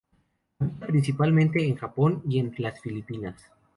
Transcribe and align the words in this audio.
Habita 0.59 0.87
principalmente 0.87 1.63
en 1.63 1.75
Japón 1.75 2.23
y 2.27 2.39
en 2.39 2.55
las 2.57 2.81
Filipinas. 2.81 3.51